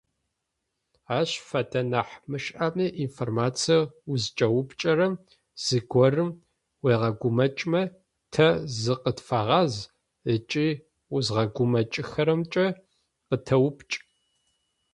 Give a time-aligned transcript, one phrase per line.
[1.19, 5.13] Ащ фэдэ нахь мышӏэми, информациеу узкӏэупчӏэрэм
[5.65, 6.29] зыгорэм
[6.83, 7.81] уегъэгумэкӏмэ,
[8.33, 8.47] тэ
[8.81, 9.73] зыкъытфэгъаз
[10.33, 10.67] ыкӏи
[11.15, 12.65] узгъэгумэкӏхэрэмкӏэ
[13.27, 13.95] къытэупчӏ.